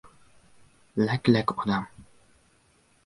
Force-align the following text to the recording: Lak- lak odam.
Lak- 1.05 1.31
lak 1.35 1.55
odam. 1.57 1.85